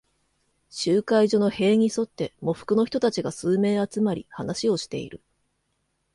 [0.71, 5.21] 集会所の塀に沿って、喪服の人たちが数名集まり、話をしている。